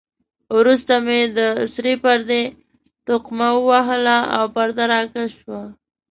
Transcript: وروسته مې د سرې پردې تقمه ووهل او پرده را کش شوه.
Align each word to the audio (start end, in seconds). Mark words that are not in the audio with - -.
وروسته 0.57 0.93
مې 1.05 1.19
د 1.37 1.39
سرې 1.73 1.93
پردې 2.03 2.41
تقمه 3.07 3.49
ووهل 3.55 4.03
او 4.35 4.45
پرده 4.55 4.83
را 4.93 5.01
کش 5.13 5.31
شوه. 5.39 5.61